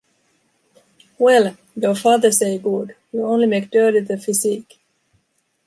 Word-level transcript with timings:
Well, 1.19 1.57
your 1.75 1.93
father 1.93 2.31
say 2.31 2.57
good, 2.57 2.95
you 3.11 3.23
only 3.23 3.45
make 3.45 3.69
dirty 3.69 3.99
the 3.99 4.17
physique. 4.17 4.79